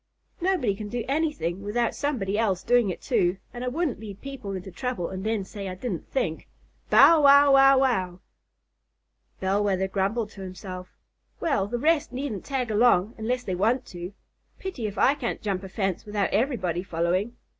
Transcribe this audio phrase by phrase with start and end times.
[0.41, 4.53] Nobody can do anything without somebody else doing it too, and I wouldn't lead people
[4.53, 6.47] into trouble and then say I didn't think.
[6.89, 10.41] Bow wow wow wow!" [Illustration: COLLIE AND THE BELL WETHER.] The Bell Wether grumbled to
[10.41, 10.95] himself,
[11.39, 14.13] "Well, the rest needn't tag along unless they want to.
[14.57, 17.37] Pity if I can't jump a fence without everybody following."